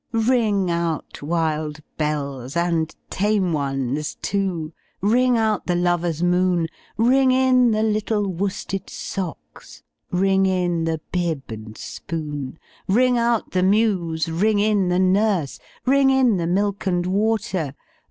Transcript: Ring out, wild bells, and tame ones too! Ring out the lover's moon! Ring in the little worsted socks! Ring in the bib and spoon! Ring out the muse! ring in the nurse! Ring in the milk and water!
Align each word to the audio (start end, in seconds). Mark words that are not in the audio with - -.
Ring 0.13 0.71
out, 0.71 1.21
wild 1.21 1.81
bells, 1.95 2.55
and 2.57 2.91
tame 3.11 3.53
ones 3.53 4.15
too! 4.23 4.73
Ring 4.99 5.37
out 5.37 5.67
the 5.67 5.75
lover's 5.75 6.23
moon! 6.23 6.65
Ring 6.97 7.31
in 7.31 7.69
the 7.69 7.83
little 7.83 8.25
worsted 8.27 8.89
socks! 8.89 9.83
Ring 10.09 10.47
in 10.47 10.85
the 10.85 10.99
bib 11.11 11.43
and 11.49 11.77
spoon! 11.77 12.57
Ring 12.87 13.19
out 13.19 13.51
the 13.51 13.61
muse! 13.61 14.27
ring 14.27 14.57
in 14.57 14.89
the 14.89 14.97
nurse! 14.97 15.59
Ring 15.85 16.09
in 16.09 16.37
the 16.37 16.47
milk 16.47 16.87
and 16.87 17.05
water! 17.05 17.75